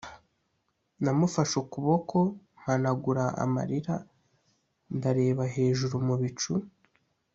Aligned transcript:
namufashe 1.03 1.55
ukuboko 1.63 2.17
mpanagura 2.59 3.23
amarira 3.43 3.95
ndareba 4.95 5.43
hejuru 5.55 5.95
mu 6.07 6.15
bicu. 6.23 6.53